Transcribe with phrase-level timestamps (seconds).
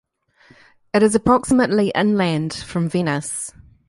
[0.95, 3.53] It is approximately inland from Venice.